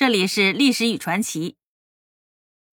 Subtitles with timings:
[0.00, 1.58] 这里是历史与传奇。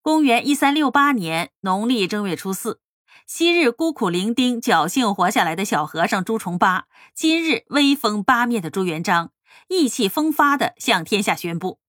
[0.02, 2.80] 公元一三六八年农历正月初四，
[3.26, 9.34] 昔日孤苦伶仃、侥幸活下来的小和尚朱重八，今日威风八面的朱元璋，
[9.68, 11.82] 意气风发的向天下宣布，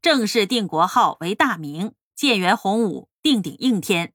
[0.00, 4.12] 正式定国号为大明，建元洪武，定鼎应天。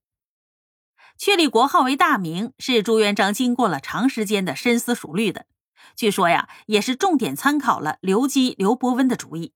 [1.17, 5.45] 确立国号为大明，是朱元璋经过了长时间的深思熟虑的。
[5.97, 9.51] 据说呀，也是重点参考了刘基、刘伯温的主意。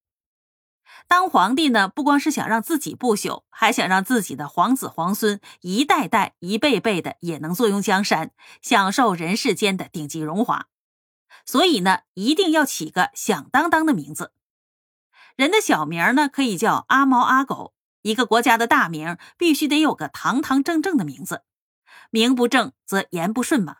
[1.08, 10.68] 当皇帝呢，不光是想让自己不朽，还想让自己的皇子皇孙一代代、一辈辈的也能坐拥江山，享受人世间的顶级荣华。
[11.46, 14.32] 所以呢，一定要起个响当当的名字。
[15.36, 21.44] 人的小名呢，可以叫阿猫阿狗；一个国家的大名必须得有个堂堂正正的名字。
[22.10, 23.77] 名不正则言不顺嘛。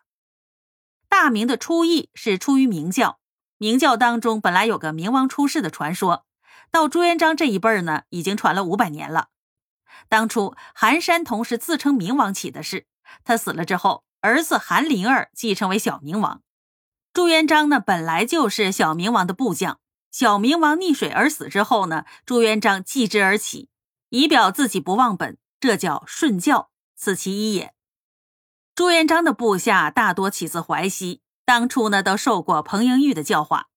[1.08, 3.19] 大明的初意是出于明教，
[3.58, 6.25] 明教当中本来有个明王出世的传说。
[6.73, 9.27] 到朱元璋这一辈儿呢，已经传了五百年了。
[10.09, 12.88] 当初韩山童是自称明王起的事，
[13.23, 16.41] 他死了之后，儿子韩林儿继承为小明王。
[17.13, 19.80] 朱元璋呢，本来就是小明王的部将。
[20.09, 23.69] 小明王溺水而死之后呢，朱元璋继之而起，
[24.09, 27.75] 以表自己不忘本，这叫顺教，此其一也。
[28.73, 33.67] 朱元璋的部下大多起自淮西，当初呢都受过彭英玉的教化。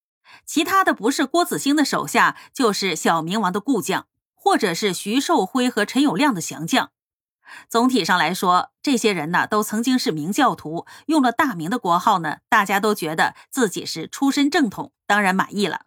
[0.45, 6.91] 其他的不是郭子兴的手下，就是小明王的故将，或者是徐寿辉和陈友谅的降将。
[7.69, 15.83] 总体上来说，这些人呢都曾经是明教徒，用了大明的国号呢，大家都觉得自己是出身正统，当然满意了。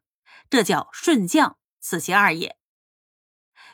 [0.50, 2.56] 这叫顺将，此其二也。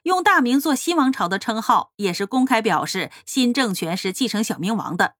[0.04, 5.16] 用大明做新王朝的称号，也是公开表示新政权是继承小明王的。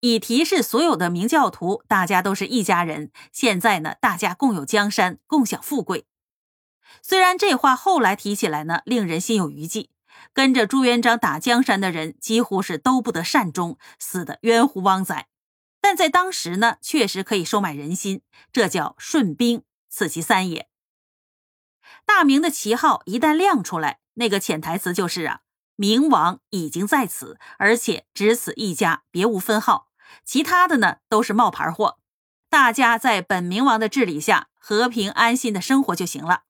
[0.00, 3.10] 以提示所有的明教徒，大家都是一家人。
[3.32, 6.06] 现在呢，大家共有江山，共享富贵。
[7.02, 9.90] 虽然这话后来提起来呢，令人心有余悸。
[10.32, 15.26] 跟着朱元璋打江山的人，几乎是都不得善终，死的冤乎汪仔。
[15.80, 20.68] 但在当时呢，确实可以收买人心，这叫顺兵，此其三也。
[22.04, 25.40] 大明的旗号一旦亮出来，那个潜台词就是啊，
[25.76, 29.85] 明王已经在此，而且只此一家，别无分号。
[30.24, 31.98] 其他的呢都是冒牌货，
[32.48, 36.42] 大家在本明王的治理下和平安心的生活就行了，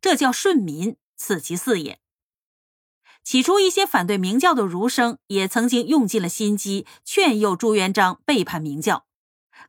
[0.00, 2.00] 这叫顺民，此其四也。
[3.22, 9.06] 起初，一些反对明教的儒生也曾经用尽了心机劝诱朱元璋背叛明教，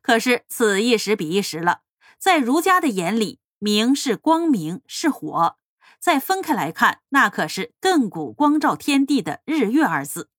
[0.00, 1.80] 可是此一时彼一时了。
[2.18, 5.56] 在儒家的眼里，明是光明，是火；
[5.98, 10.30] 再分开来看，那可是亘古光照天地的日月二字。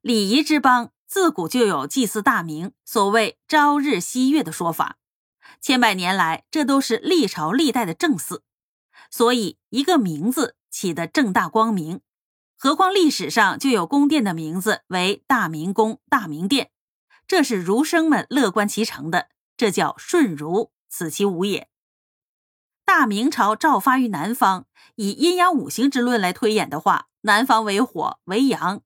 [0.00, 0.92] 礼仪之邦。
[1.08, 4.98] 自古就有祭祀大明，所谓朝日夕月的说法，
[5.58, 8.42] 千百年来这都是历朝历代的正祀，
[9.10, 12.02] 所以一个名字起得正大光明。
[12.58, 16.70] 何况历史上就有宫殿的名字为大明宫、大明殿，
[17.26, 21.70] 这是儒生们乐观其成的，这叫顺儒，此其无也。
[22.84, 24.66] 大明朝照发于南方，
[24.96, 28.82] 以阴阳五行之论来推演的话，南方为火为阳。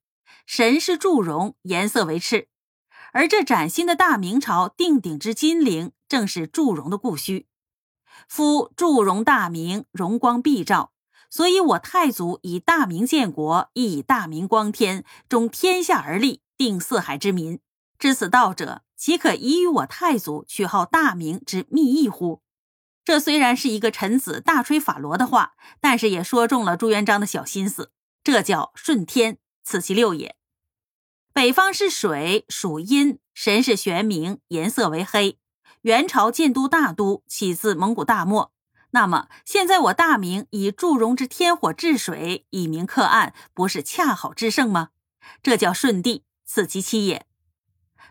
[0.46, 2.48] 神是祝融，颜色为赤，
[3.12, 7.46] 而这崭新的大明朝定鼎之金陵，正是祝融的故墟。
[8.28, 10.92] 夫祝融大明，荣光必照，
[11.30, 17.60] 所以我太祖以大明建国，亦以大明光天，终天下而立，定四海之民。
[17.98, 22.42] 知此道者，岂可疑于我太祖取号大明之密意乎？
[23.04, 27.90] 这虽然是一个臣子大吹法罗的话，但是也说中了朱元璋的小心思。
[28.22, 29.38] 这叫顺天。
[29.62, 30.36] 此其六也。
[31.32, 35.38] 北方是水，属阴，神是玄冥，颜色为黑。
[35.82, 38.52] 元朝建都大都起自蒙古大漠，
[38.90, 44.90] 那么现在我大明以祝融之天火治水，以明克暗，不是恰好制胜吗？
[45.42, 47.26] 这叫顺帝，此其七也。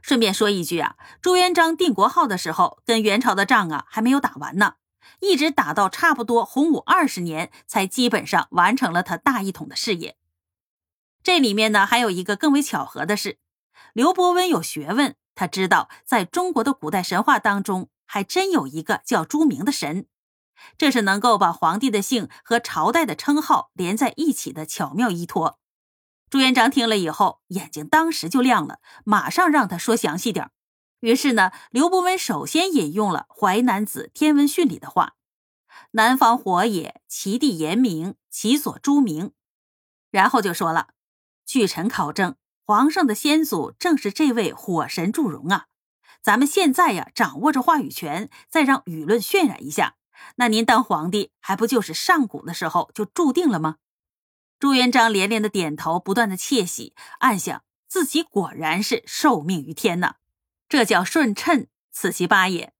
[0.02, 4.74] 顺便说一句啊，朱元璋定国号的时候，跟元朝的仗啊还没有打完呢，
[5.20, 10.18] 一直打到差不多洪武二十年，才基本上完成了他大一统的事业。
[11.23, 13.38] 这里面呢，还有一个更为巧合的是，
[13.94, 20.08] 刘伯温有学问，他知道在中国的古代神话当中，还真有一个叫朱明的神，
[20.78, 25.59] 这是能够把皇帝的姓和朝代的称号连在一起的巧妙依托。
[26.29, 30.50] 朱元璋听了以后，眼睛当时就亮了，马上让他说详细点
[31.02, 35.16] 于是呢，刘伯温首先引用了《淮南子·天文训》里的话
[35.91, 39.32] ：“南方火也，其地炎明，其所朱明。”
[40.09, 40.90] 然后就说了。
[41.52, 45.66] 据臣考证，皇上的先祖正是这位火神祝融啊！
[46.22, 49.98] 咱们现在呀，掌握着话语权，再让舆论渲染一下，
[50.38, 53.76] 那您当皇帝还不就是上古的时候就注定了吗？
[54.59, 60.16] 朱元璋连连的点头，不断的窃喜，暗想自己果然是受命于天呐，
[60.70, 62.72] 这叫顺趁，此其八也。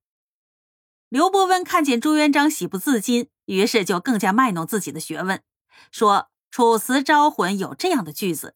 [1.10, 5.42] 刘伯温看见朱元璋喜不自禁，于是就更加卖弄自己的学问，
[5.90, 6.14] 说
[6.50, 8.54] 《楚辞招魂》有这样的句子：“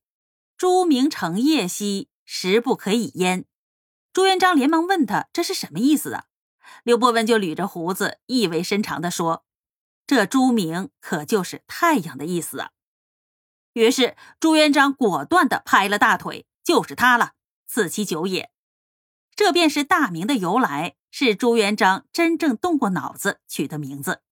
[0.56, 3.44] 朱明成夜兮，时不可以焉。”
[4.12, 6.25] 朱元璋连忙问他这是什么意思啊？
[6.82, 9.44] 刘伯温就捋着胡子，意味深长地说
[10.06, 12.70] ：“这朱明可就是太阳的意思啊。”
[13.75, 17.32] 于是朱元璋果断地拍了大腿：“就是他了，
[17.67, 18.50] 此其九也。”
[19.37, 24.23] 这便是大明的由来，是朱元璋真正动过脑子取的名字。